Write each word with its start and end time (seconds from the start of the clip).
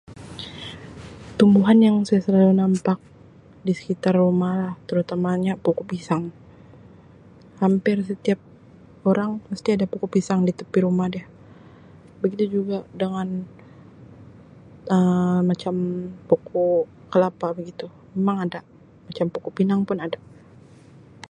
Tumbuhan 1.37 1.77
yang 1.87 1.95
saya 2.07 2.21
selalu 2.25 2.51
nampak 2.61 2.97
di 3.65 3.71
sekitar 3.79 4.13
rumah 4.23 4.57
terutamanya 4.89 5.53
pokok 5.63 5.85
pisang 5.91 6.23
hampir 7.61 7.95
setiap 8.09 8.39
orang 9.09 9.31
mesti 9.51 9.69
ada 9.71 9.85
pokok 9.93 10.09
pisang 10.15 10.39
di 10.47 10.53
tepi 10.59 10.77
rumah 10.87 11.07
dia 11.13 11.25
begitu 12.21 12.43
juga 12.55 12.77
dengan 13.01 13.27
Um 14.95 15.39
macam 15.49 15.75
pokok 16.29 16.81
kelapa 17.13 17.47
begitu 17.59 17.85
memang 18.17 18.37
ada 18.45 18.59
macam 19.07 19.25
pokok 19.33 19.51
pinang 19.57 19.81
pun 19.87 19.97
ada. 20.07 20.19